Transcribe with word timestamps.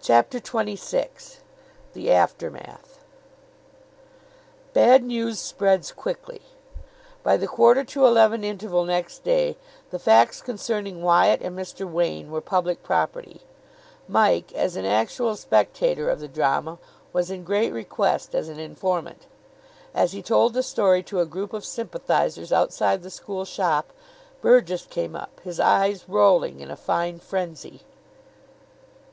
CHAPTER 0.00 0.38
XXVI 0.38 1.38
THE 1.92 2.12
AFTERMATH 2.12 3.00
Bad 4.72 5.02
news 5.02 5.40
spreads 5.40 5.90
quickly. 5.90 6.42
By 7.24 7.36
the 7.36 7.48
quarter 7.48 7.82
to 7.82 8.06
eleven 8.06 8.44
interval 8.44 8.84
next 8.84 9.24
day 9.24 9.56
the 9.90 9.98
facts 9.98 10.40
concerning 10.40 11.02
Wyatt 11.02 11.42
and 11.42 11.58
Mr. 11.58 11.90
Wain 11.90 12.30
were 12.30 12.40
public 12.40 12.84
property. 12.84 13.40
Mike, 14.06 14.52
as 14.52 14.76
an 14.76 14.84
actual 14.84 15.34
spectator 15.34 16.08
of 16.08 16.20
the 16.20 16.28
drama, 16.28 16.78
was 17.12 17.28
in 17.28 17.42
great 17.42 17.72
request 17.72 18.32
as 18.32 18.48
an 18.48 18.60
informant. 18.60 19.26
As 19.92 20.12
he 20.12 20.22
told 20.22 20.54
the 20.54 20.62
story 20.62 21.02
to 21.02 21.18
a 21.18 21.26
group 21.26 21.52
of 21.52 21.64
sympathisers 21.64 22.52
outside 22.52 23.02
the 23.02 23.10
school 23.10 23.44
shop, 23.44 23.92
Burgess 24.40 24.86
came 24.88 25.16
up, 25.16 25.40
his 25.42 25.58
eyes 25.58 26.04
rolling 26.08 26.60
in 26.60 26.70
a 26.70 26.76
fine 26.76 27.18
frenzy. 27.18 27.82